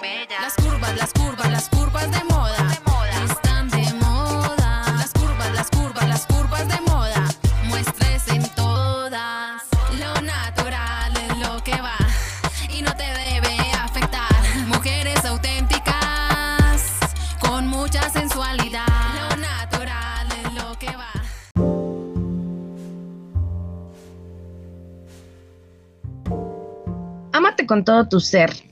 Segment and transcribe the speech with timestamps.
[0.00, 0.40] bien bella.
[0.40, 2.56] Las curvas, las curvas, las curvas de moda.
[2.68, 3.24] De moda.
[3.32, 4.84] Están de moda.
[4.96, 7.24] Las curvas, las curvas, las curvas de moda.
[7.64, 9.62] Muestres en todas.
[9.98, 11.96] Lo natural es lo que va.
[12.70, 14.32] Y no te debe afectar.
[14.66, 16.98] Mujeres auténticas.
[17.40, 18.86] Con mucha sensualidad.
[19.30, 21.12] Lo natural es lo que va.
[27.32, 28.65] Ámate con todo tu ser.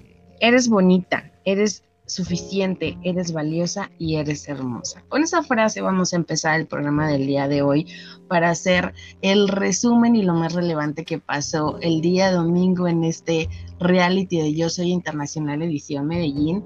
[0.45, 5.02] Eres bonita, eres suficiente, eres valiosa y eres hermosa.
[5.09, 7.86] Con esa frase vamos a empezar el programa del día de hoy
[8.28, 13.48] para hacer el resumen y lo más relevante que pasó el día domingo en este
[13.80, 16.62] reality de Yo Soy Internacional Edición Medellín.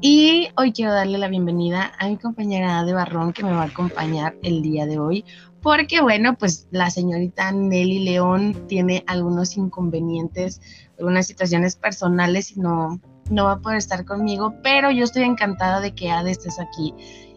[0.00, 3.66] Y hoy quiero darle la bienvenida a mi compañera Ade Barrón que me va a
[3.66, 5.26] acompañar el día de hoy
[5.62, 10.60] porque bueno, pues la señorita Nelly León tiene algunos inconvenientes,
[10.98, 15.80] algunas situaciones personales y no, no va a poder estar conmigo, pero yo estoy encantada
[15.80, 16.94] de que Ade estés aquí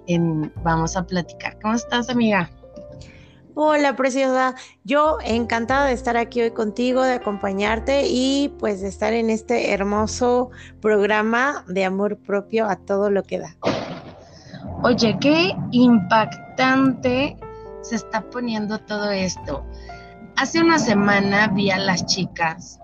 [0.07, 1.57] en Vamos a platicar.
[1.61, 2.49] ¿Cómo estás, amiga?
[3.55, 4.55] Hola, preciosa.
[4.83, 9.71] Yo encantada de estar aquí hoy contigo, de acompañarte y pues de estar en este
[9.71, 10.49] hermoso
[10.81, 13.55] programa de amor propio a todo lo que da.
[14.81, 17.37] Oye, qué impactante
[17.81, 19.63] se está poniendo todo esto.
[20.35, 22.79] Hace una semana vi a las chicas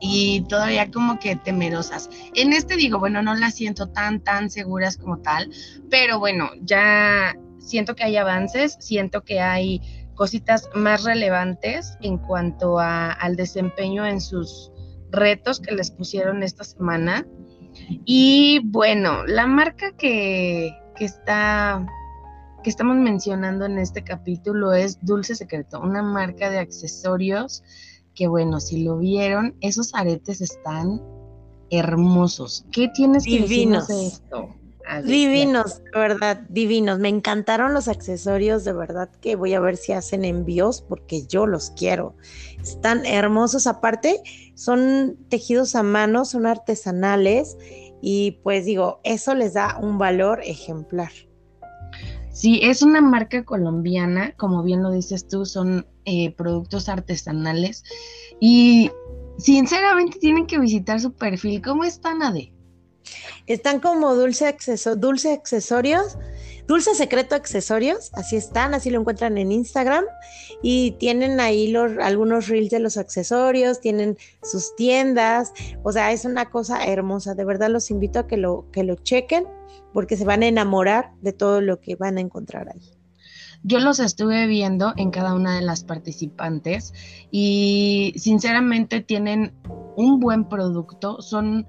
[0.00, 2.10] y todavía como que temerosas.
[2.34, 5.50] En este digo, bueno, no las siento tan, tan seguras como tal,
[5.90, 9.80] pero bueno, ya siento que hay avances, siento que hay
[10.14, 14.72] cositas más relevantes en cuanto a, al desempeño en sus
[15.10, 17.26] retos que les pusieron esta semana.
[18.04, 21.86] Y bueno, la marca que, que está
[22.62, 27.62] que estamos mencionando en este capítulo es Dulce Secreto, una marca de accesorios
[28.16, 31.00] que bueno, si lo vieron, esos aretes están
[31.70, 32.64] hermosos.
[32.72, 33.86] ¿Qué tienes que Divinos.
[33.86, 34.56] decirnos de esto?
[35.04, 37.00] Divinos, de verdad, divinos.
[37.00, 41.46] Me encantaron los accesorios, de verdad que voy a ver si hacen envíos porque yo
[41.46, 42.14] los quiero.
[42.62, 43.66] Están hermosos.
[43.66, 44.22] Aparte,
[44.54, 47.56] son tejidos a mano, son artesanales
[48.00, 51.10] y pues digo, eso les da un valor ejemplar.
[52.36, 57.82] Sí, es una marca colombiana, como bien lo dices tú, son eh, productos artesanales
[58.38, 58.90] y
[59.38, 61.62] sinceramente tienen que visitar su perfil.
[61.62, 62.52] ¿Cómo están, Ade?
[63.46, 66.18] Están como dulce, acceso, dulce accesorios,
[66.66, 70.04] dulce secreto accesorios, así están, así lo encuentran en Instagram
[70.62, 76.24] y tienen ahí los, algunos reels de los accesorios, tienen sus tiendas, o sea, es
[76.24, 79.46] una cosa hermosa, de verdad los invito a que lo, que lo chequen
[79.92, 82.96] porque se van a enamorar de todo lo que van a encontrar ahí.
[83.62, 86.92] Yo los estuve viendo en cada una de las participantes
[87.30, 89.54] y sinceramente tienen
[89.96, 91.20] un buen producto.
[91.20, 91.66] Son,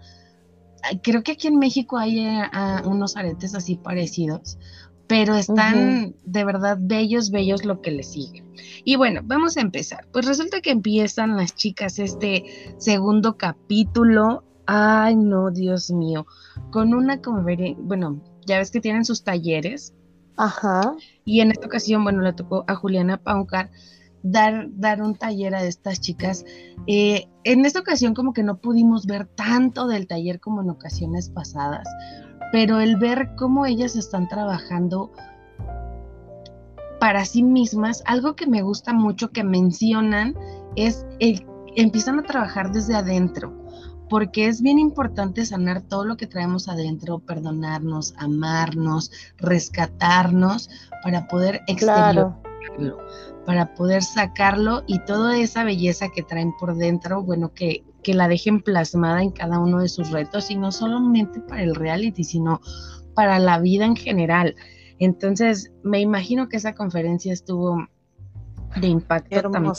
[1.01, 2.43] creo que aquí en México hay eh,
[2.85, 4.59] unos aretes así parecidos,
[5.07, 8.43] pero están de verdad bellos, bellos lo que les sigue.
[8.83, 10.07] Y bueno, vamos a empezar.
[10.11, 14.43] Pues resulta que empiezan las chicas este segundo capítulo.
[14.65, 16.27] Ay, no, Dios mío.
[16.71, 19.93] Con una conferencia, bueno, ya ves que tienen sus talleres
[20.35, 20.95] Ajá.
[21.23, 23.71] y en esta ocasión, bueno, le tocó a Juliana Paucar
[24.23, 26.43] dar, dar un taller a estas chicas.
[26.85, 31.29] Eh, en esta ocasión como que no pudimos ver tanto del taller como en ocasiones
[31.29, 31.87] pasadas,
[32.51, 35.11] pero el ver cómo ellas están trabajando
[36.99, 40.35] para sí mismas, algo que me gusta mucho que mencionan
[40.75, 43.53] es el empiezan a trabajar desde adentro,
[44.09, 50.69] porque es bien importante sanar todo lo que traemos adentro, perdonarnos, amarnos, rescatarnos
[51.03, 52.33] para poder Claro.
[52.71, 52.97] exteriorarlo,
[53.45, 58.29] para poder sacarlo y toda esa belleza que traen por dentro, bueno, que, que la
[58.29, 62.61] dejen plasmada en cada uno de sus retos y no solamente para el reality, sino
[63.15, 64.55] para la vida en general.
[64.97, 67.85] Entonces, me imagino que esa conferencia estuvo
[68.79, 69.73] de impacto también.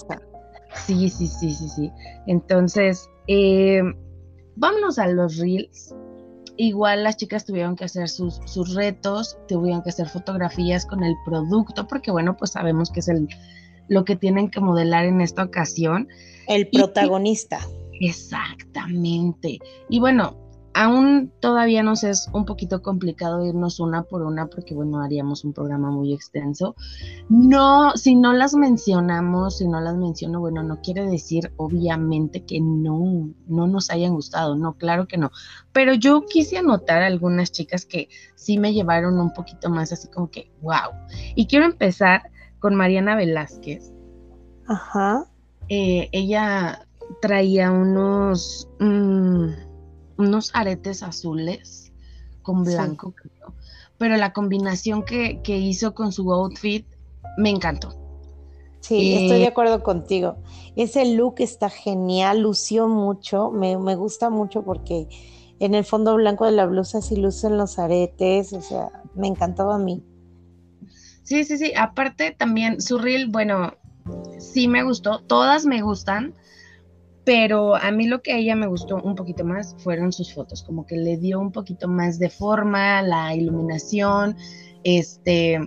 [0.84, 1.90] Sí, sí, sí, sí, sí.
[2.26, 3.80] Entonces, eh,
[4.56, 5.94] vámonos a los reels.
[6.58, 11.14] Igual las chicas tuvieron que hacer sus, sus retos, tuvieron que hacer fotografías con el
[11.24, 13.26] producto, porque bueno, pues sabemos que es el,
[13.88, 16.08] lo que tienen que modelar en esta ocasión.
[16.46, 17.60] El Y- protagonista.
[18.00, 19.58] Exactamente.
[19.88, 20.36] Y bueno,
[20.78, 25.52] aún todavía nos es un poquito complicado irnos una por una porque bueno, haríamos un
[25.52, 26.76] programa muy extenso.
[27.28, 32.60] No, si no las mencionamos, si no las menciono, bueno, no quiere decir obviamente que
[32.60, 35.32] no, no nos hayan gustado, no, claro que no.
[35.72, 40.30] Pero yo quise anotar algunas chicas que sí me llevaron un poquito más así como
[40.30, 40.92] que, wow.
[41.34, 42.30] Y quiero empezar
[42.60, 43.92] con Mariana Velázquez
[44.66, 45.24] Ajá.
[45.68, 46.87] eh, ella
[47.20, 49.48] traía unos, mm,
[50.18, 51.92] unos aretes azules
[52.42, 53.54] con blanco, creo.
[53.98, 56.86] Pero la combinación que, que hizo con su outfit
[57.36, 57.98] me encantó.
[58.80, 60.38] Sí, estoy de eh, acuerdo contigo.
[60.74, 65.08] Ese look está genial, lució mucho, me, gusta mucho porque
[65.58, 69.74] en el fondo blanco de la blusa sí lucen los aretes, o sea, me encantaba
[69.74, 70.02] a mí.
[71.22, 71.72] Sí, sí, sí.
[71.76, 73.74] Aparte también su reel, bueno,
[74.38, 76.34] sí me gustó, todas me gustan,
[77.28, 80.62] pero a mí lo que a ella me gustó un poquito más fueron sus fotos,
[80.62, 84.34] como que le dio un poquito más de forma, la iluminación,
[84.82, 85.60] este,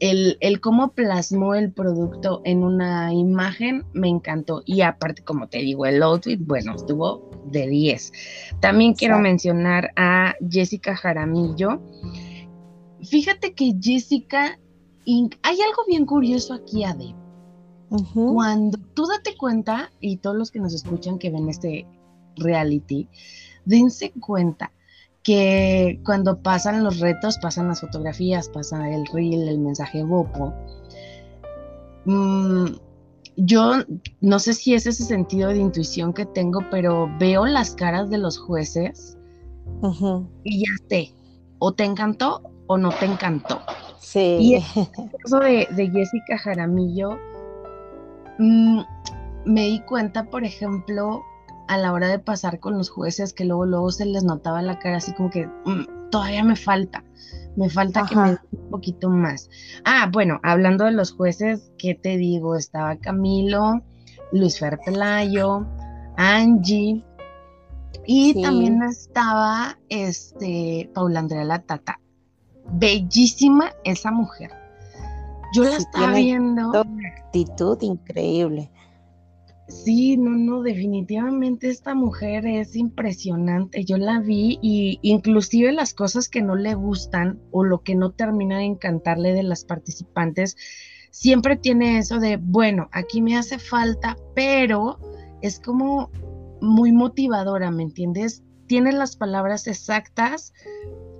[0.00, 4.64] el, cómo plasmó el producto en una imagen me encantó.
[4.66, 8.12] Y aparte, como te digo, el outfit, bueno, estuvo de 10.
[8.58, 11.80] También quiero mencionar a Jessica Jaramillo.
[13.04, 14.58] Fíjate que Jessica,
[15.06, 17.14] hay algo bien curioso aquí, Ade.
[17.88, 21.86] Cuando tú date cuenta, y todos los que nos escuchan que ven este
[22.36, 23.08] reality,
[23.64, 24.72] dense cuenta
[25.22, 30.52] que cuando pasan los retos, pasan las fotografías, pasa el reel, el mensaje Bopo.
[32.04, 32.66] Mm,
[33.36, 33.72] yo
[34.20, 38.18] no sé si es ese sentido de intuición que tengo, pero veo las caras de
[38.18, 39.16] los jueces
[40.44, 41.14] y ya sé,
[41.58, 43.60] o te encantó o no te encantó.
[44.00, 44.36] Sí.
[44.40, 47.18] Y el caso de, Jessica Jaramillo,
[48.38, 48.80] mm,
[49.44, 51.22] me di cuenta, por ejemplo,
[51.68, 54.78] a la hora de pasar con los jueces que luego luego se les notaba la
[54.78, 57.02] cara así como que mm, todavía me falta,
[57.56, 59.48] me falta que me un poquito más.
[59.84, 62.56] Ah, bueno, hablando de los jueces, ¿qué te digo?
[62.56, 63.82] Estaba Camilo,
[64.32, 65.66] Luis Fer Pelayo,
[66.16, 67.04] Angie
[68.06, 72.00] y también estaba este Paula Andrea Latata.
[72.72, 74.63] Bellísima esa mujer.
[75.54, 76.72] Yo la estaba viendo.
[76.72, 78.70] actitud increíble.
[79.68, 83.84] Sí, no, no, definitivamente esta mujer es impresionante.
[83.84, 88.10] Yo la vi y inclusive las cosas que no le gustan o lo que no
[88.10, 90.56] termina de encantarle de las participantes,
[91.10, 94.98] siempre tiene eso de, bueno, aquí me hace falta, pero
[95.40, 96.10] es como
[96.60, 98.42] muy motivadora, ¿me entiendes?
[98.66, 100.52] Tiene las palabras exactas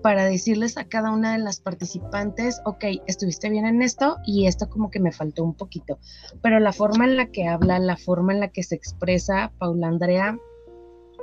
[0.04, 4.68] para decirles a cada una de las participantes, ok, estuviste bien en esto y esto
[4.68, 5.98] como que me faltó un poquito.
[6.42, 9.86] Pero la forma en la que habla, la forma en la que se expresa, Paula
[9.88, 10.38] Andrea,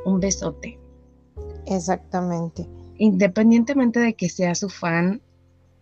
[0.03, 0.79] un besote.
[1.67, 2.67] Exactamente.
[2.97, 5.21] Independientemente de que sea su fan,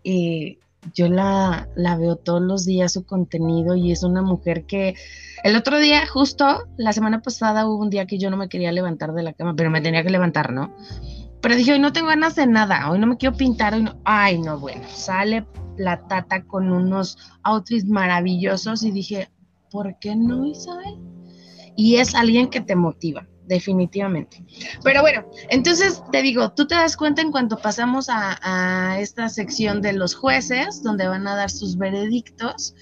[0.03, 0.57] eh,
[0.93, 4.95] yo la, la, veo todos los días su contenido y es una mujer que
[5.45, 8.73] el otro día, justo la semana pasada, hubo un día que yo no me quería
[8.73, 10.75] levantar de la cama, pero me tenía que levantar, ¿no?
[11.41, 13.99] Pero dije, hoy no tengo ganas de nada, hoy no me quiero pintar, hoy no.
[14.03, 15.45] Ay, no, bueno, sale
[15.77, 19.29] la tata con unos outfits maravillosos y dije,
[19.71, 20.99] ¿por qué no, Isabel?
[21.75, 24.43] Y es alguien que te motiva, definitivamente.
[24.83, 29.81] Pero bueno, entonces te digo, tú te das cuenta en cuanto pasamos a, esta sección
[29.81, 32.75] de los jueces, donde van a dar sus veredictos,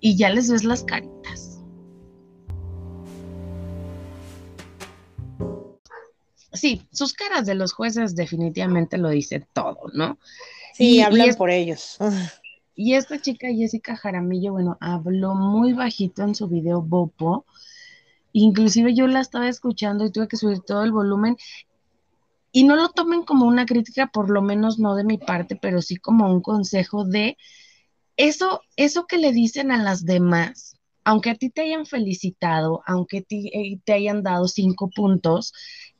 [0.00, 1.51] y ya les ves las caritas.
[6.62, 10.16] Sí, sus caras de los jueces definitivamente lo dice todo, ¿no?
[10.74, 11.98] Sí, hablan por ellos.
[12.74, 17.44] Y esta chica Jessica Jaramillo, bueno, habló muy bajito en su video Bopo.
[18.32, 21.36] Inclusive yo la estaba escuchando y tuve que subir todo el volumen.
[22.50, 25.82] Y no lo tomen como una crítica, por lo menos no de mi parte, pero
[25.82, 27.36] sí como un consejo de
[28.16, 33.20] eso, eso que le dicen a las demás, aunque a ti te hayan felicitado, aunque
[33.20, 35.52] te, eh, te hayan dado cinco puntos,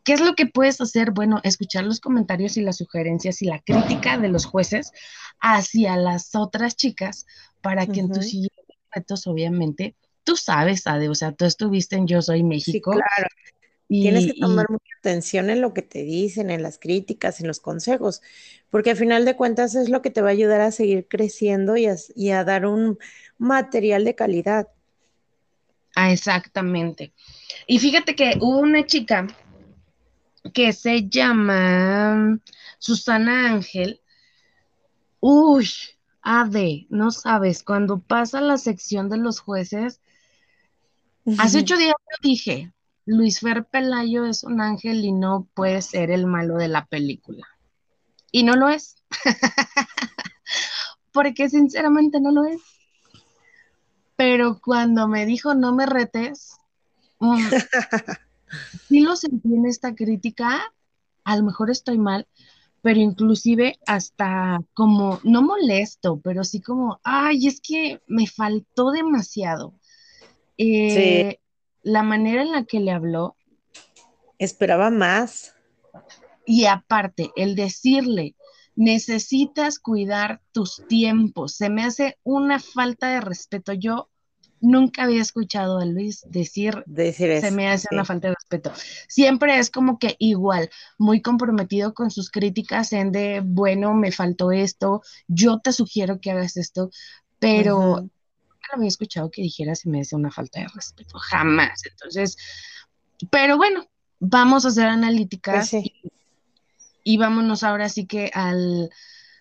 [0.05, 1.13] ¿Qué es lo que puedes hacer?
[1.13, 4.93] Bueno, escuchar los comentarios y las sugerencias y la crítica de los jueces
[5.41, 7.27] hacia las otras chicas
[7.61, 9.95] para que en tus siguientes retos, obviamente,
[10.25, 12.93] tú sabes, Ade, o sea, tú estuviste en Yo Soy México.
[12.93, 13.29] Sí, claro.
[13.89, 17.61] Tienes que tomar mucha atención en lo que te dicen, en las críticas, en los
[17.61, 18.23] consejos,
[18.71, 21.77] porque al final de cuentas es lo que te va a ayudar a seguir creciendo
[21.77, 22.99] y a, y a dar un
[23.37, 24.69] material de calidad.
[25.95, 27.13] Ah, exactamente.
[27.67, 29.27] Y fíjate que hubo una chica
[30.53, 32.39] que se llama
[32.79, 34.01] Susana Ángel.
[35.21, 35.69] Uy,
[36.23, 40.01] Ade, no sabes, cuando pasa la sección de los jueces,
[41.39, 42.73] hace ocho días yo dije,
[43.05, 47.47] Luis Fer Pelayo es un ángel y no puede ser el malo de la película.
[48.31, 48.97] Y no lo es.
[51.13, 52.61] Porque sinceramente no lo es.
[54.17, 56.57] Pero cuando me dijo no me retes,
[57.19, 57.41] mm,
[58.89, 60.73] sí lo sentí en esta crítica,
[61.25, 62.27] a lo mejor estoy mal,
[62.83, 69.75] pero inclusive hasta como, no molesto, pero sí como, ay, es que me faltó demasiado.
[70.59, 71.39] Eh,
[71.83, 73.37] la manera en la que le habló.
[74.39, 75.55] Esperaba más.
[76.45, 78.35] Y aparte, el decirle,
[78.75, 83.73] necesitas cuidar tus tiempos, se me hace una falta de respeto.
[83.73, 84.09] Yo
[84.63, 87.95] nunca había escuchado a Luis decir, Decir se me hace sí.
[87.95, 88.73] una falta de respeto.
[89.09, 94.53] Siempre es como que igual, muy comprometido con sus críticas en de, bueno, me faltó
[94.53, 96.91] esto, yo te sugiero que hagas esto,
[97.39, 98.11] pero Ujú.
[98.49, 101.83] nunca lo había escuchado que dijera se me hace una falta de respeto, jamás.
[101.87, 102.37] Entonces,
[103.31, 103.87] pero bueno,
[104.21, 105.93] vamos a hacer Pues analíticas sí.
[106.05, 106.13] y,
[107.05, 108.91] y vámonos ahora sí que al,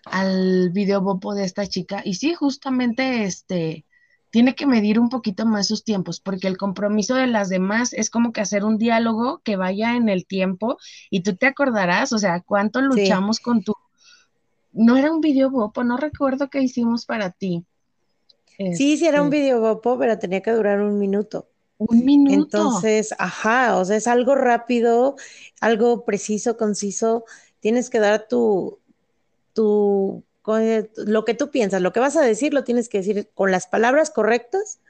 [0.06, 2.02] al video bopo de esta chica.
[2.04, 3.86] Y sí, justamente este
[4.32, 8.10] tiene que medir un poquito más sus tiempos, porque el compromiso de las demás es
[8.10, 10.78] como que hacer un diálogo que vaya en el tiempo
[11.10, 12.92] y tú te acordarás, o sea, cuánto Sí.
[12.98, 13.74] luchamos con tu...
[14.72, 17.64] No era un video bopo, no recuerdo qué hicimos para ti.
[18.70, 21.48] Sí, sí era un Este, video guapo, pero tenía que durar un minuto.
[21.78, 22.60] un minuto.
[22.64, 25.16] Entonces, ajá, o sea, es algo rápido,
[25.60, 27.24] algo preciso, conciso.
[27.60, 28.80] Tienes que dar tu,
[29.54, 30.58] tu, co-
[30.96, 33.66] lo que tú piensas, lo que vas a decir, lo tienes que decir con las
[33.66, 34.80] palabras correctas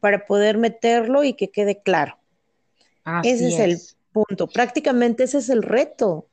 [0.00, 2.18] para poder meterlo y que quede claro.
[3.22, 4.46] Ese es el punto.
[4.48, 6.28] Prácticamente ese es el reto.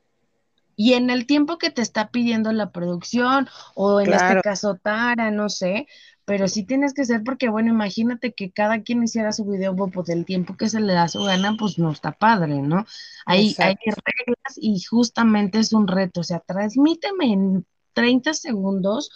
[0.75, 5.31] Y en el tiempo que te está pidiendo la producción, o en este caso Tara,
[5.31, 5.87] no sé,
[6.25, 10.03] pero sí tienes que ser porque, bueno, imagínate que cada quien hiciera su video bopo
[10.03, 12.85] del tiempo que se le da su gana, pues no está padre, ¿no?
[13.25, 17.65] Hay, hay reglas y justamente es un reto, o sea, transmíteme en
[17.97, 19.09] 30 segundos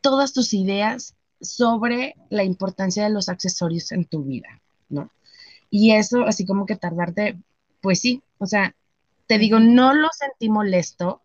[0.00, 5.10] todas tus ideas sobre la importancia de los accesorios en tu vida, ¿no?
[5.68, 7.36] Y eso, así como que tardarte,
[7.80, 8.76] pues sí, o sea,
[9.26, 11.22] te digo, no lo sentí molesto,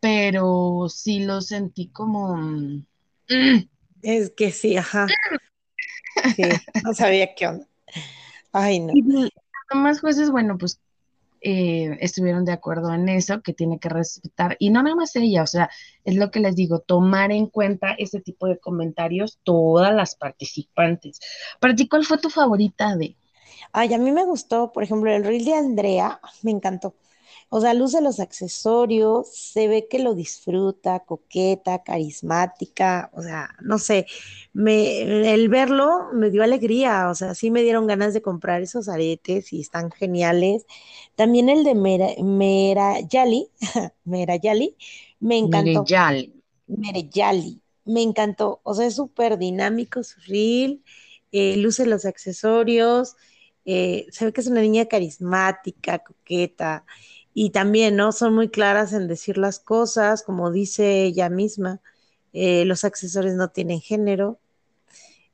[0.00, 2.84] pero sí lo sentí como, mm,
[4.02, 5.06] Es que sí, ajá.
[6.36, 6.42] Sí,
[6.82, 7.66] no sabía qué onda.
[8.52, 8.92] Ay, no.
[8.94, 9.30] Y los
[9.70, 10.80] demás jueces, bueno, pues
[11.44, 15.42] eh, estuvieron de acuerdo en eso, que tiene que respetar, y no nada más ella,
[15.42, 15.68] o sea,
[16.04, 21.20] es lo que les digo, tomar en cuenta ese tipo de comentarios todas las participantes.
[21.60, 23.16] Para ti, ¿cuál fue tu favorita de?
[23.72, 26.94] Ay, a mí me gustó, por ejemplo, el reel de Andrea, me encantó.
[27.56, 33.78] O sea, luce los accesorios, se ve que lo disfruta, coqueta, carismática, o sea, no
[33.78, 34.06] sé,
[34.52, 38.88] me, el verlo me dio alegría, o sea, sí me dieron ganas de comprar esos
[38.88, 40.66] aretes y están geniales.
[41.14, 43.48] También el de Mera, Merayali,
[44.04, 44.76] Merayali,
[45.20, 45.84] me encantó.
[45.84, 46.32] Mireyal.
[46.66, 50.82] Mereyali, me encantó, o sea, es súper dinámico su reel,
[51.30, 53.14] eh, luce los accesorios,
[53.64, 56.84] eh, se ve que es una niña carismática, coqueta,
[57.34, 58.12] y también, ¿no?
[58.12, 61.80] Son muy claras en decir las cosas, como dice ella misma,
[62.32, 64.38] eh, los accesorios no tienen género,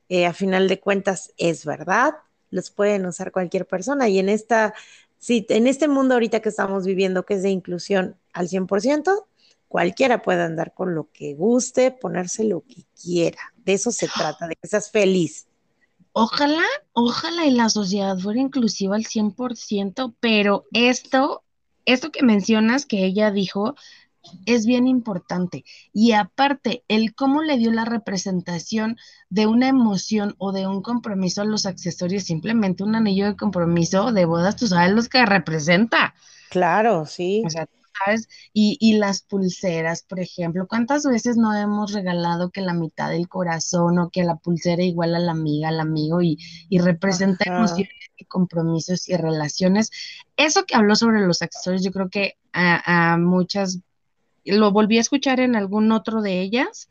[0.09, 2.15] eh, a final de cuentas es verdad,
[2.51, 4.75] los pueden usar cualquier persona, y en esta,
[5.19, 9.27] sí, en este mundo ahorita que estamos viviendo, que es de inclusión al 100%,
[9.69, 13.39] cualquiera puede andar con lo que guste, ponerse lo que quiera.
[13.65, 15.47] De eso se trata, de que seas feliz.
[16.13, 21.45] Ojalá, ojalá y la sociedad fuera inclusiva al 100%, pero esto,
[21.85, 23.75] esto que mencionas que ella dijo
[24.47, 25.65] es bien importante.
[25.93, 28.97] Y aparte, el cómo le dio la representación
[29.31, 34.13] de una emoción o de un compromiso a los accesorios, simplemente un anillo de compromiso
[34.13, 36.15] de bodas, tú sabes los que representa.
[36.51, 37.43] Claro, sí.
[37.47, 37.67] O sea,
[38.53, 43.29] y, y las pulseras, por ejemplo, ¿cuántas veces no hemos regalado que la mitad del
[43.29, 46.39] corazón o que la pulsera igual a la amiga, al amigo y,
[46.69, 47.57] y representa Ajá.
[47.57, 49.91] emociones y compromisos y relaciones?
[50.37, 53.81] Eso que habló sobre los accesorios, yo creo que a, a muchas,
[54.45, 56.89] lo volví a escuchar en algún otro de ellas,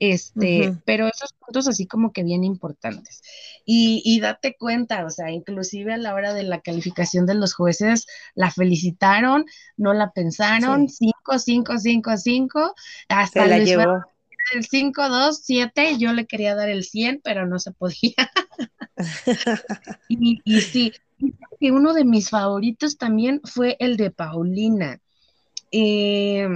[0.00, 3.22] este, pero esos puntos así como que bien importantes.
[3.64, 7.54] Y, y date cuenta, o sea, inclusive a la hora de la calificación de los
[7.54, 9.46] jueces, la felicitaron,
[9.76, 10.96] no la pensaron, Sí.
[10.98, 12.74] 5, 5, 5, 5,
[13.08, 14.04] hasta Se la Luis Fer- llevó.
[14.54, 18.14] el 5, 2, 7, yo le quería dar el 100, pero no se podía.
[20.08, 20.92] Y, y sí,
[21.58, 25.00] y uno de mis favoritos también fue el de Paulina.
[25.72, 26.48] Eh,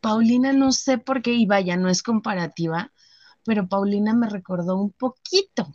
[0.00, 2.92] Paulina no sé por qué, y vaya, no es comparativa,
[3.44, 5.74] pero Paulina me recordó un poquito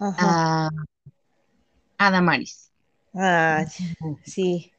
[0.00, 0.66] Ajá.
[0.66, 0.70] a,
[1.98, 2.70] a Damaris.
[3.14, 3.66] Ay,
[4.24, 4.72] sí.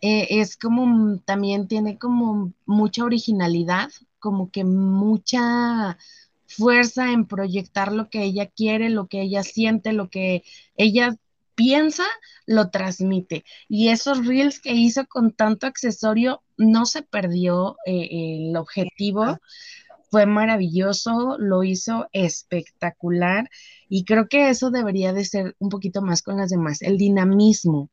[0.00, 5.98] Eh, es como, también tiene como mucha originalidad, como que mucha
[6.46, 10.44] fuerza en proyectar lo que ella quiere, lo que ella siente, lo que
[10.76, 11.16] ella
[11.54, 12.04] piensa,
[12.46, 13.44] lo transmite.
[13.68, 19.38] Y esos reels que hizo con tanto accesorio, no se perdió eh, el objetivo,
[20.10, 23.50] fue maravilloso, lo hizo espectacular
[23.88, 27.90] y creo que eso debería de ser un poquito más con las demás, el dinamismo.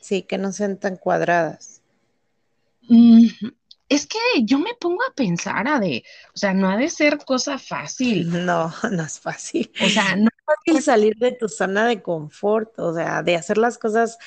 [0.00, 1.82] Sí, que no sean tan cuadradas.
[2.88, 3.26] Mm,
[3.88, 6.02] es que yo me pongo a pensar a de,
[6.34, 8.28] o sea, no ha de ser cosa fácil.
[8.46, 9.70] No, no es fácil.
[9.84, 13.58] O sea, no es fácil salir de tu zona de confort, o sea, de hacer
[13.58, 14.18] las cosas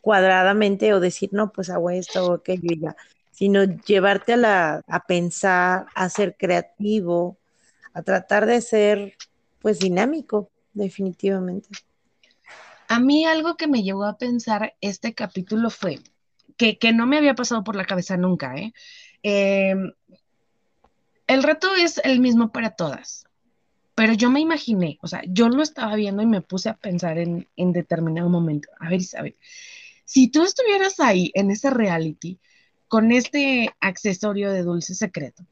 [0.00, 2.96] cuadradamente o decir, no, pues hago esto o aquello y ya,
[3.40, 7.38] sino llevarte a, la, a pensar, a ser creativo,
[7.94, 9.14] a tratar de ser,
[9.62, 11.70] pues, dinámico, definitivamente.
[12.88, 16.00] A mí algo que me llevó a pensar este capítulo fue
[16.58, 18.74] que, que no me había pasado por la cabeza nunca, ¿eh?
[19.22, 19.90] Em,
[21.26, 23.24] el reto es el mismo para todas,
[23.94, 27.16] pero yo me imaginé, o sea, yo lo estaba viendo y me puse a pensar
[27.16, 28.68] en, en determinado momento.
[28.80, 29.34] A ver, Isabel,
[30.04, 32.38] si tú estuvieras ahí en ese reality
[32.90, 35.46] con este accesorio de dulce secreto,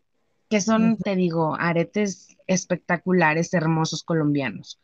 [0.50, 4.80] que son, te digo, aretes espectaculares, hermosos colombianos.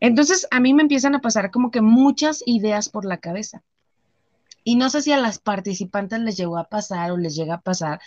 [0.00, 3.62] Entonces a mí me empiezan a pasar como que muchas ideas por la cabeza.
[4.64, 7.60] Y no sé si a las participantes les llegó a pasar o les llega a
[7.60, 8.00] pasar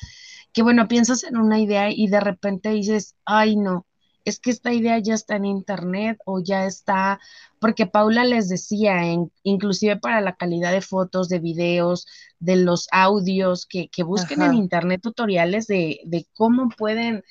[0.53, 3.85] que, bueno, piensas en una idea y de repente dices, ay, no,
[4.27, 7.17] es que esta idea ya está en internet o ya está,
[7.59, 12.07] porque Paula les decía, en, inclusive para la calidad de fotos, de videos,
[12.39, 17.23] de los audios, que, busquen en internet tutoriales de, cómo pueden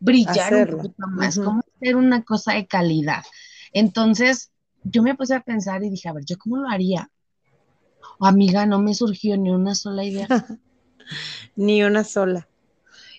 [0.00, 3.24] brillar un poquito más, cómo hacer una cosa de calidad.
[3.72, 7.10] Entonces, yo me puse a pensar y dije, a ver, ¿yo cómo lo haría?
[8.18, 10.28] Oh, amiga, no me surgió ni una sola idea.
[11.56, 12.46] ni una sola.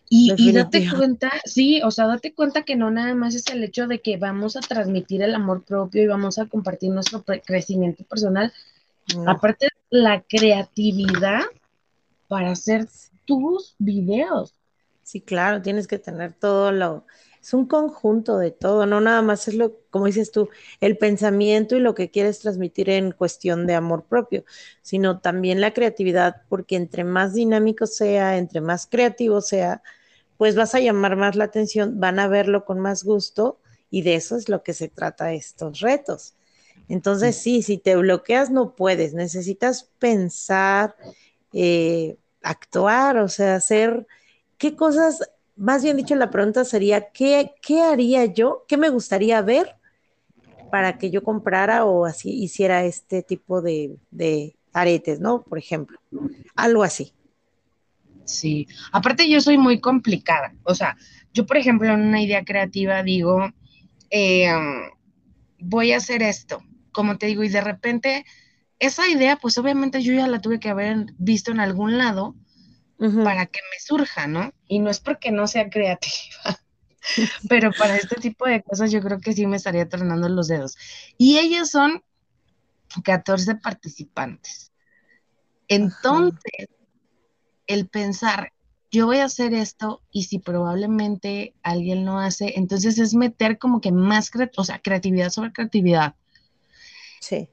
[0.10, 3.88] Y, date cuenta, sí, o sea, date cuenta que no nada más es el hecho
[3.88, 8.54] de que vamos a transmitir el amor propio y vamos a compartir nuestro crecimiento personal.
[9.26, 11.42] Aparte, la creatividad
[12.28, 12.88] para hacer
[13.26, 14.54] tus videos.
[15.04, 17.06] Sí, claro, tienes que tener todo lo,
[17.46, 20.50] es un conjunto de todo, no nada más es lo, como dices tú,
[20.82, 24.44] el pensamiento y lo que quieres transmitir en cuestión de amor propio,
[24.82, 29.84] sino también la creatividad, porque entre más dinámico sea, entre más creativo sea,
[30.38, 33.60] pues vas a llamar más la atención, van a verlo con más gusto
[33.92, 36.34] y de eso es lo que se trata estos retos.
[36.90, 40.96] Entonces, sí, si te bloqueas no puedes, necesitas pensar,
[41.54, 44.08] eh, actuar, o sea, hacer
[44.58, 48.66] qué cosas más bien dicho, la pregunta sería, ¿qué, qué haría yo?
[48.68, 49.76] ¿Qué me gustaría ver
[50.72, 53.98] para que yo comprara o así hiciera este tipo de,
[54.74, 55.42] aretes, ¿no?
[55.42, 55.98] Por ejemplo,
[56.56, 57.14] algo así.
[58.26, 60.98] Sí, aparte yo soy muy complicada, o sea,
[61.32, 63.52] yo por ejemplo en una idea creativa digo,
[64.10, 64.50] eh,
[65.60, 68.26] voy a hacer esto, como te digo, y de repente
[68.80, 72.36] esa idea, pues obviamente yo ya la tuve que haber visto en algún lado
[72.98, 74.54] para que me surja, ¿no?
[74.68, 76.60] Y no es porque no sea creativa,
[77.50, 80.78] pero para este tipo de cosas yo creo que sí me estaría tornando los dedos.
[81.18, 82.04] Y ellas son
[83.04, 84.72] 14 participantes.
[85.68, 86.68] Entonces,
[87.68, 88.54] el pensar,
[88.92, 93.82] yo voy a hacer esto y si probablemente alguien lo hace, entonces es meter como
[93.82, 96.16] que más, o sea, creatividad sobre creatividad.
[97.20, 97.50] Sí.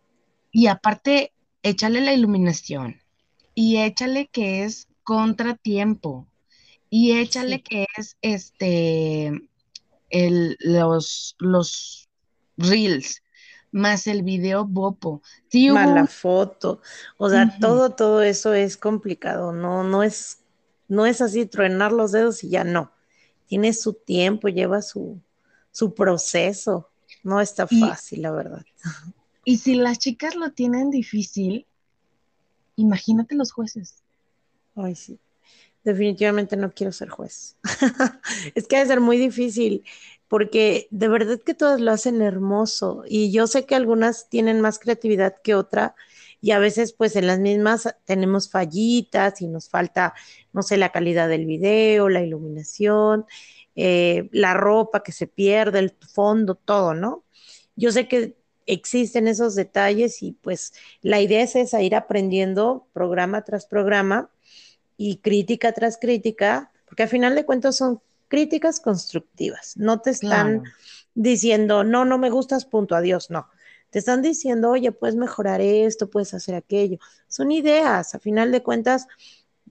[0.51, 3.01] Y aparte, échale la iluminación
[3.55, 6.27] y échale que es contratiempo.
[6.91, 9.33] Y échale que es este
[10.11, 12.09] el, los, los
[12.57, 13.23] reels,
[13.71, 15.23] más el video bopo.
[15.49, 15.71] Sí,
[16.09, 16.81] foto.
[17.17, 19.53] O sea, todo, todo eso es complicado.
[19.53, 20.41] No, no es,
[20.89, 22.93] no es así truenar los dedos y ya no.
[23.47, 25.21] Tiene su tiempo, lleva su,
[25.71, 26.91] su proceso.
[27.23, 28.65] No está fácil, la verdad.
[29.45, 31.67] Y si las chicas lo tienen difícil,
[32.77, 34.02] imagínate los jueces.
[34.75, 35.21] Ay, sí.
[35.85, 37.57] Definitivamente no quiero ser juez.
[38.55, 39.85] es que debe ser muy difícil
[40.29, 44.79] porque de verdad que todas lo hacen hermoso y yo sé que algunas tienen más
[44.79, 45.95] creatividad que otra
[46.41, 50.15] y a veces pues en las mismas tenemos fallitas y nos falta,
[50.53, 53.27] no sé, la calidad del video, la iluminación,
[53.77, 57.25] eh, la ropa que se pierde, el fondo, todo, ¿no?
[57.77, 63.43] Yo sé que existen esos detalles y pues la idea es esa, ir aprendiendo programa
[63.43, 64.31] tras programa
[64.97, 70.63] y crítica tras crítica, porque al final de cuentas son críticas constructivas, no te están
[71.15, 73.49] diciendo, no, no me gustas, punto, adiós, no.
[73.91, 76.99] Te están diciendo, oye, puedes mejorar esto, puedes hacer aquello.
[77.29, 79.07] Son ideas, a final de cuentas,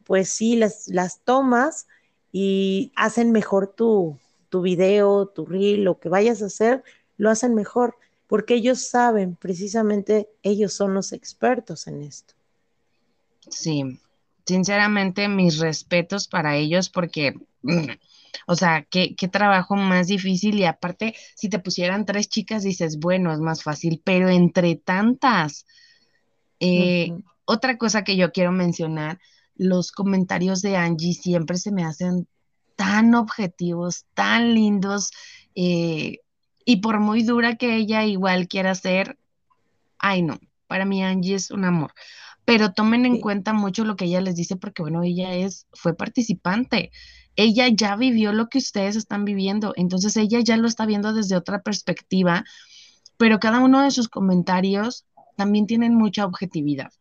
[0.04, 1.88] pues sí, las, las tomas
[2.32, 6.84] y hacen mejor tu, tu video, tu reel, lo que vayas a hacer,
[7.18, 7.96] lo hacen mejor,
[8.28, 12.36] porque ellos saben, precisamente ellos son los expertos en esto.
[13.50, 14.00] Sí,
[14.46, 17.36] sinceramente mis respetos para ellos porque,
[18.48, 23.00] o sea, qué, qué trabajo más difícil y aparte, si te pusieran tres chicas, dices,
[23.00, 25.66] bueno, es más fácil, pero entre tantas,
[26.60, 27.12] eh,
[27.46, 29.20] otra cosa que yo quiero mencionar,
[29.56, 32.28] los comentarios de Angie siempre se me hacen
[32.76, 35.12] tan objetivos, tan lindos,
[35.56, 36.20] eh,
[36.66, 39.18] y por muy dura que ella igual quiera ser,
[39.98, 41.94] ay no, para mí Angie es un amor.
[42.46, 45.96] Pero tomen en cuenta mucho lo que ella les dice, porque bueno, ella es, fue
[45.96, 46.92] participante.
[47.36, 51.38] Ella ya vivió lo que ustedes están viviendo, entonces ella ya lo está viendo desde
[51.38, 52.44] otra perspectiva,
[53.18, 55.06] pero cada uno de sus comentarios
[55.38, 56.92] también tienen mucha objetividad.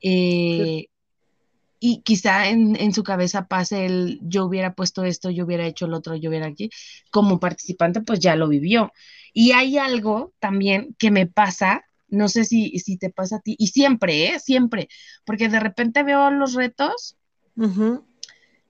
[0.00, 0.86] Eh,
[1.78, 5.94] y quizá en, su cabeza pase el yo hubiera puesto esto, yo hubiera hecho el
[5.94, 6.70] otro, yo hubiera aquí,
[7.10, 8.92] como participante pues ya lo vivió.
[9.32, 13.56] Y hay algo también que me pasa, no sé si, si te pasa a ti,
[13.58, 14.38] y siempre, ¿eh?
[14.38, 14.88] Siempre,
[15.24, 17.16] porque de repente veo los retos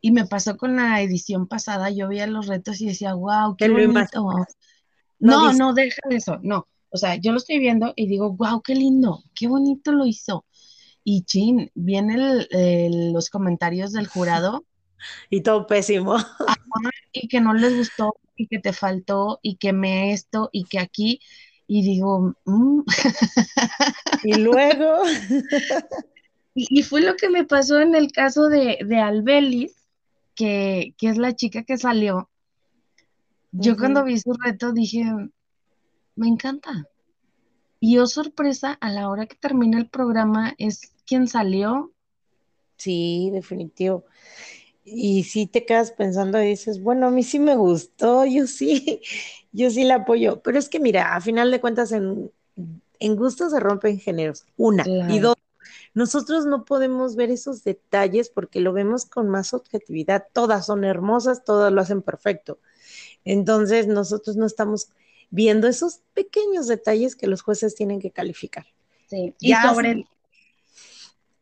[0.00, 3.68] y me pasó con la edición pasada, yo veía los retos y decía, wow, qué
[3.68, 4.30] bonito.
[5.18, 6.68] No, no, deja eso, no.
[6.90, 10.44] O sea, yo lo estoy viendo y digo, wow, qué lindo, qué bonito lo hizo
[11.08, 12.46] y chin, vienen
[13.12, 14.64] los comentarios del jurado.
[15.30, 16.16] Y todo pésimo.
[17.12, 20.80] y que no les gustó, y que te faltó, y que me esto, y que
[20.80, 21.20] aquí,
[21.66, 22.82] y digo, mm".
[24.24, 25.02] y luego.
[26.54, 29.74] y, fue lo que me pasó en el caso de, de Albelis,
[30.34, 32.28] que, es la chica que salió.
[33.52, 35.04] Yo cuando vi su reto dije,
[36.14, 36.86] me encanta.
[37.80, 41.92] Y oh sorpresa, a la hora que termina el programa es quien salió.
[42.76, 44.04] Sí, definitivo.
[44.84, 49.00] Y si te quedas pensando y dices, bueno, a mí sí me gustó, yo sí,
[49.56, 50.40] yo sí la apoyo.
[50.42, 52.30] Pero es que mira, a final de cuentas en,
[52.98, 54.44] en gusto se rompen géneros.
[54.56, 54.84] Una.
[55.10, 55.36] Y dos,
[55.94, 60.26] nosotros no podemos ver esos detalles porque lo vemos con más objetividad.
[60.32, 62.58] Todas son hermosas, todas lo hacen perfecto.
[63.24, 64.90] Entonces nosotros no estamos
[65.30, 68.66] viendo esos pequeños detalles que los jueces tienen que calificar.
[69.08, 70.06] Sí, y sobre,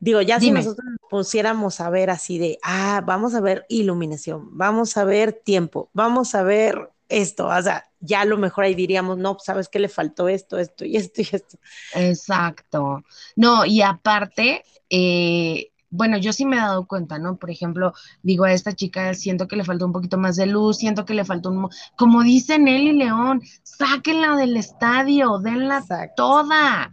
[0.04, 4.56] Digo, ya si nosotros nos pusiéramos a ver así de, ah, vamos a ver iluminación,
[4.56, 8.74] vamos a ver tiempo, vamos a ver esto, o sea, ya a lo mejor ahí
[8.74, 11.58] diríamos, no, pues, sabes que le faltó esto, esto y esto y esto.
[11.94, 13.04] Exacto.
[13.36, 17.36] No, y aparte, eh, bueno, yo sí me he dado cuenta, ¿no?
[17.36, 20.78] Por ejemplo, digo a esta chica, siento que le faltó un poquito más de luz,
[20.78, 25.84] siento que le faltó un, como dicen él y León, sáquenla del estadio, denla
[26.16, 26.90] toda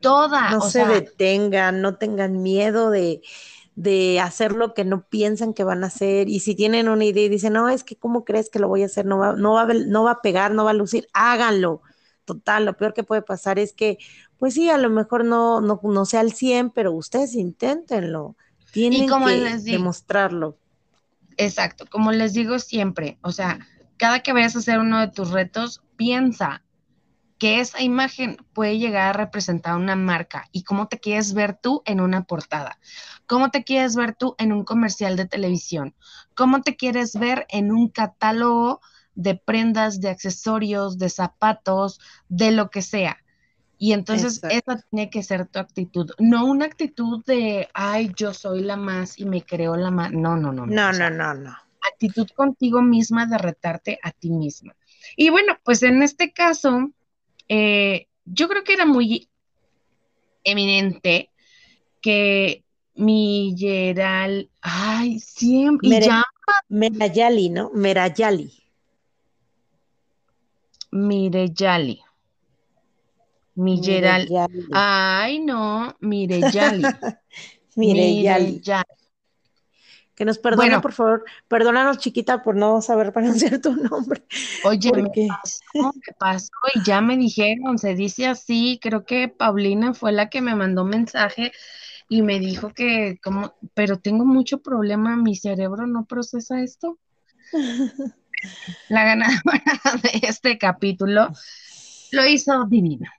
[0.00, 0.50] toda.
[0.50, 3.20] No se detengan, no tengan miedo de,
[4.20, 6.28] hacer lo que no piensan que van a hacer.
[6.28, 8.82] Y si tienen una idea y dicen, no, es que cómo crees que lo voy
[8.82, 11.82] a hacer, no va, no va, no va a pegar, no va a lucir, háganlo.
[12.24, 13.98] Total, lo peor que puede pasar es que,
[14.38, 18.36] pues sí, a lo mejor no, no, no sea al 100, pero ustedes inténtenlo.
[18.72, 20.56] Tienen que demostrarlo.
[21.36, 23.58] Exacto, como les digo siempre, o sea,
[23.96, 26.62] cada que vayas a hacer uno de tus retos, piensa,
[27.40, 31.82] que esa imagen puede llegar a representar una marca y cómo te quieres ver tú
[31.86, 32.78] en una portada,
[33.26, 35.94] cómo te quieres ver tú en un comercial de televisión,
[36.34, 38.82] cómo te quieres ver en un catálogo
[39.14, 41.98] de prendas, de accesorios, de zapatos,
[42.28, 43.16] de lo que sea.
[43.78, 48.60] Y entonces esa tiene que ser tu actitud, no una actitud de, ay, yo soy
[48.60, 50.12] la más y me creo la más.
[50.12, 50.66] No, no, no.
[50.66, 51.56] No, no, no, no.
[51.90, 54.76] Actitud contigo misma de retarte a ti misma.
[55.16, 56.90] Y bueno, pues en este caso,
[57.52, 59.28] eh, yo creo que era muy
[60.44, 61.30] eminente
[62.00, 62.62] que
[62.94, 63.56] mi
[64.60, 65.88] ay, siempre,
[66.68, 67.72] Merayali, ¿no?
[67.74, 68.52] Merayali.
[70.92, 72.00] Mireyali.
[73.56, 74.28] Mi Geral,
[74.72, 76.84] ay, no, Mireyali.
[77.76, 78.60] Mireyali.
[78.60, 78.99] Mireyali.
[80.20, 81.24] Que nos perdone, por favor.
[81.48, 84.22] Perdónanos, chiquita, por no saber pronunciar tu nombre.
[84.64, 85.94] Oye, ¿qué pasó?
[86.04, 86.50] ¿qué pasó?
[86.74, 88.78] Y ya me dijeron, se dice así.
[88.82, 91.52] Creo que Paulina fue la que me mandó mensaje
[92.10, 96.98] y me dijo que, como, pero tengo mucho problema, mi cerebro no procesa esto.
[98.90, 99.62] la ganadora
[100.02, 101.30] de este capítulo
[102.12, 103.10] lo hizo divina.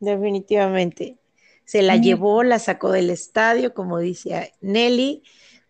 [0.00, 1.18] Definitivamente.
[1.66, 5.22] Se la llevó, la sacó del estadio, como dice Nelly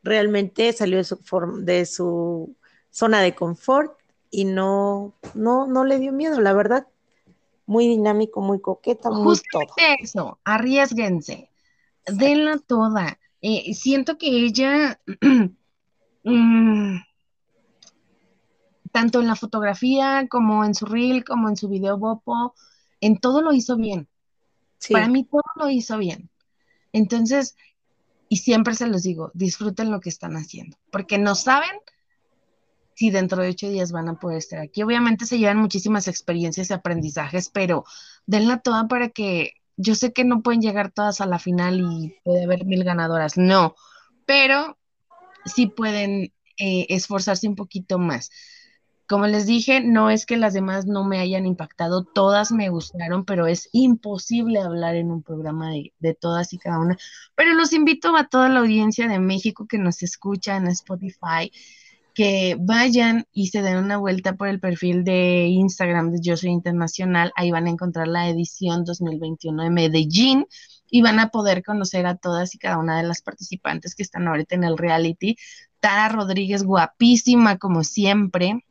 [0.05, 1.19] realmente salió de su,
[1.63, 2.57] de su
[2.91, 3.99] zona de confort
[4.31, 6.87] y no, no, no le dio miedo, la verdad.
[7.67, 9.63] Muy dinámico, muy coqueta, muy todo.
[10.01, 11.51] eso, arriesguense,
[12.07, 13.19] denla toda.
[13.41, 15.01] Eh, siento que ella,
[16.25, 16.97] mm,
[18.93, 22.55] tanto en la fotografía como en su reel, como en su video bopo,
[23.01, 24.09] en todo lo hizo bien.
[24.91, 26.29] Para mí todo lo hizo bien.
[26.93, 27.57] Entonces,
[28.35, 31.71] y siempre se los digo, disfruten lo que están haciendo, porque no saben
[32.97, 34.83] si dentro de ocho días van a poder estar aquí.
[34.83, 37.85] Obviamente se llevan muchísimas experiencias y aprendizajes, pero
[38.27, 42.17] denla toda para que yo sé que no pueden llegar todas a la final y
[42.25, 43.77] puede haber mil ganadoras, no,
[44.27, 44.79] pero
[45.45, 48.31] sí pueden eh, esforzarse un poquito más.
[49.15, 53.25] Como les dije, no es que las demás no me hayan impactado, todas me gustaron,
[53.25, 56.99] pero es imposible hablar en un programa de, de, todas y cada una.
[57.37, 61.53] Pero los invito a toda la audiencia de México que nos escucha en Spotify,
[62.13, 66.51] que vayan y se den una vuelta por el perfil de Instagram de Yo Soy
[66.51, 67.31] Internacional.
[67.37, 70.47] Ahí van a encontrar la edición 2021 de Medellín
[70.91, 74.27] y van a poder conocer a todas y cada una de las participantes que están
[74.27, 75.37] ahorita en el reality.
[75.79, 78.65] Tara Rodríguez, guapísima como siempre.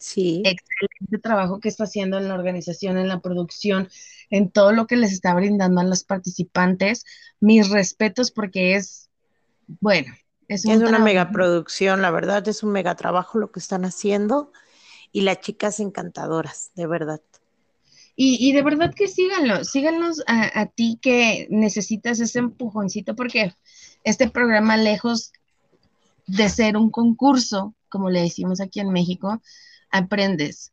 [0.00, 0.42] Sí.
[0.46, 3.88] Excelente trabajo que está haciendo en la organización, en la producción,
[4.30, 7.04] en todo lo que les está brindando a los participantes.
[7.38, 9.10] Mis respetos porque es,
[9.80, 10.12] bueno,
[10.48, 14.52] es, es una mega producción, la verdad, es un mega trabajo lo que están haciendo
[15.12, 17.20] y las chicas encantadoras, de verdad.
[18.16, 23.54] Y, y de verdad que síganlo, síganos a, a ti que necesitas ese empujoncito porque
[24.02, 25.32] este programa, lejos
[26.26, 29.42] de ser un concurso, como le decimos aquí en México,
[29.90, 30.72] aprendes.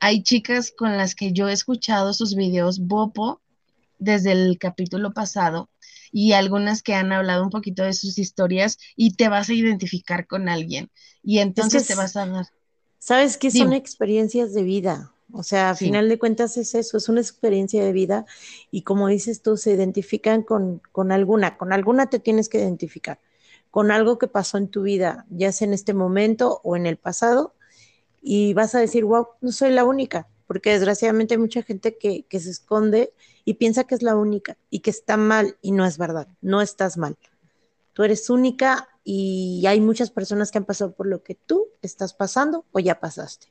[0.00, 3.40] Hay chicas con las que yo he escuchado sus videos Bopo
[3.98, 5.70] desde el capítulo pasado
[6.12, 10.26] y algunas que han hablado un poquito de sus historias y te vas a identificar
[10.26, 10.90] con alguien
[11.22, 12.46] y entonces te vas a dar.
[12.98, 13.50] ¿Sabes qué?
[13.50, 15.10] Son experiencias de vida.
[15.32, 18.26] O sea, a final de cuentas es eso, es una experiencia de vida
[18.70, 23.18] y como dices tú, se identifican con, con alguna, con alguna te tienes que identificar,
[23.70, 26.98] con algo que pasó en tu vida, ya sea en este momento o en el
[26.98, 27.54] pasado,
[28.26, 32.24] y vas a decir, wow, no soy la única, porque desgraciadamente hay mucha gente que,
[32.30, 33.12] se esconde
[33.44, 36.62] y piensa que es la única y que está mal y no es verdad, no
[36.62, 37.16] estás mal.
[37.92, 42.14] Tú eres única y hay muchas personas que han pasado por lo que tú estás
[42.14, 43.48] pasando o ya pasaste.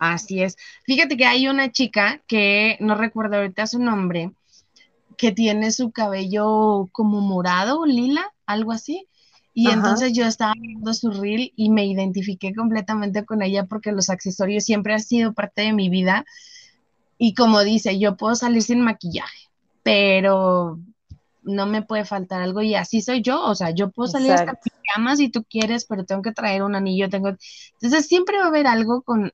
[0.00, 0.56] Así es.
[0.84, 4.32] Fíjate que hay una chica que no recuerdo ahorita su nombre,
[5.16, 9.06] que tiene su cabello como morado, lila, algo así,
[9.52, 14.08] y entonces yo estaba viendo su reel y me identifiqué completamente con ella porque los
[14.08, 16.24] accesorios siempre han sido parte de mi vida.
[17.18, 19.48] Y como dice, yo puedo salir sin maquillaje,
[19.82, 20.78] pero
[21.42, 24.54] no me puede faltar algo y así soy yo, o sea, yo puedo salir hasta
[24.54, 27.30] pijamas si tú quieres, pero tengo que traer un anillo, tengo...
[27.80, 29.32] Entonces siempre va a haber algo con,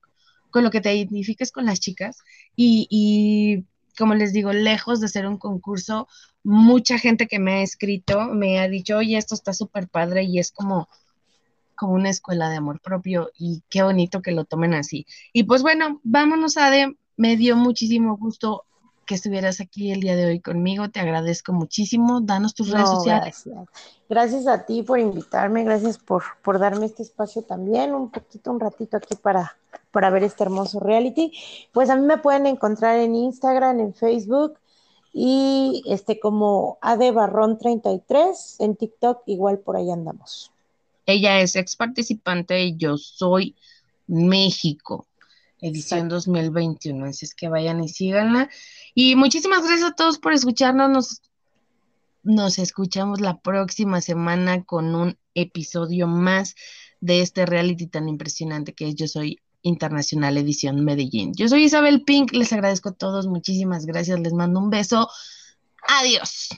[0.50, 2.18] con lo que te identifiques con las chicas.
[2.56, 3.66] Y, y
[3.98, 6.08] como les digo, lejos de ser un concurso,
[6.46, 10.38] mucha gente que me ha escrito me ha dicho, oye, esto está súper padre y
[10.38, 10.88] es como,
[11.74, 15.06] como una escuela de amor propio y qué bonito que lo tomen así.
[15.32, 18.64] Y pues bueno, vámonos, Ade, me dio muchísimo gusto
[19.06, 20.88] que estuvieras aquí el día de hoy conmigo.
[20.88, 22.20] Te agradezco muchísimo.
[22.20, 23.42] Danos tus redes sociales.
[23.44, 23.68] Gracias.
[24.08, 24.46] gracias.
[24.46, 28.96] a ti por invitarme, gracias por, por darme este espacio también, un poquito, un ratito
[28.96, 29.56] aquí para,
[29.90, 31.32] para ver este hermoso reality.
[31.72, 34.58] Pues a mí me pueden encontrar en Instagram, en Facebook
[35.18, 40.52] y este como Ade Barrón 33, en TikTok igual por ahí andamos.
[41.06, 43.56] Ella es ex participante y yo soy
[44.06, 45.06] México
[45.60, 47.06] edición 2021.
[47.06, 48.50] Así es que vayan y síganla.
[48.94, 50.90] Y muchísimas gracias a todos por escucharnos.
[50.90, 51.22] Nos,
[52.22, 56.54] nos escuchamos la próxima semana con un episodio más
[57.00, 61.32] de este reality tan impresionante que es Yo Soy Internacional Edición Medellín.
[61.34, 65.08] Yo soy Isabel Pink, les agradezco a todos, muchísimas gracias, les mando un beso.
[65.88, 66.48] Adiós.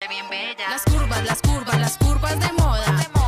[0.00, 3.19] Las curvas, las curvas, las curvas de moda.